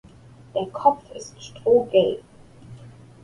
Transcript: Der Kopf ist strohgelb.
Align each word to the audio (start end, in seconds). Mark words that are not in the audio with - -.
Der 0.55 0.65
Kopf 0.71 1.11
ist 1.11 1.39
strohgelb. 1.43 2.23